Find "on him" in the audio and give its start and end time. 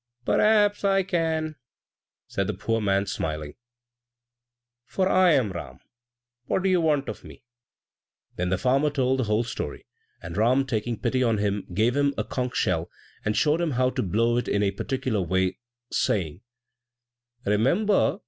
11.21-11.67